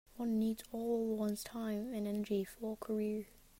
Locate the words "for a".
2.43-2.75